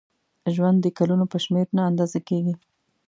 [0.53, 2.55] ژوند د کلونو په شمېر نه اندازه کېږي.